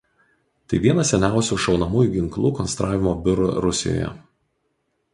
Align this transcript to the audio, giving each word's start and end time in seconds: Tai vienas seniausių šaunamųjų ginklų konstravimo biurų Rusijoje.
Tai 0.71 0.79
vienas 0.85 1.11
seniausių 1.13 1.59
šaunamųjų 1.67 2.13
ginklų 2.15 2.55
konstravimo 2.63 3.17
biurų 3.31 3.55
Rusijoje. 3.67 4.13